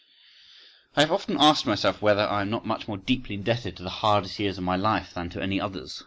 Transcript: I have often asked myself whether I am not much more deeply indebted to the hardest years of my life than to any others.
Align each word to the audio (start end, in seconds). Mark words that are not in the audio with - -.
I 0.95 1.01
have 1.01 1.11
often 1.11 1.37
asked 1.39 1.67
myself 1.67 2.01
whether 2.01 2.23
I 2.27 2.41
am 2.41 2.49
not 2.49 2.65
much 2.65 2.87
more 2.87 2.97
deeply 2.97 3.35
indebted 3.35 3.77
to 3.77 3.83
the 3.83 3.91
hardest 4.01 4.39
years 4.39 4.57
of 4.57 4.63
my 4.63 4.75
life 4.75 5.13
than 5.13 5.29
to 5.29 5.43
any 5.43 5.61
others. 5.61 5.99